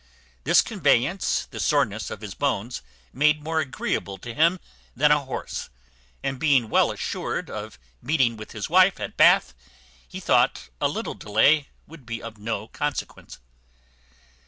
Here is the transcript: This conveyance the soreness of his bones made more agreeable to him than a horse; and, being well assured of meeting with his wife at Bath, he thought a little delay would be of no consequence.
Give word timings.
This 0.45 0.61
conveyance 0.63 1.47
the 1.51 1.59
soreness 1.59 2.09
of 2.09 2.21
his 2.21 2.33
bones 2.33 2.81
made 3.13 3.43
more 3.43 3.59
agreeable 3.59 4.17
to 4.17 4.33
him 4.33 4.59
than 4.95 5.11
a 5.11 5.25
horse; 5.25 5.69
and, 6.23 6.39
being 6.39 6.69
well 6.71 6.89
assured 6.91 7.51
of 7.51 7.77
meeting 8.01 8.35
with 8.35 8.51
his 8.51 8.67
wife 8.67 8.99
at 8.99 9.15
Bath, 9.15 9.53
he 10.07 10.19
thought 10.19 10.69
a 10.81 10.87
little 10.87 11.13
delay 11.13 11.67
would 11.85 12.03
be 12.07 12.19
of 12.19 12.39
no 12.39 12.67
consequence. 12.67 13.37